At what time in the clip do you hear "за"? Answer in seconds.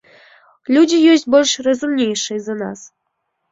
2.49-2.59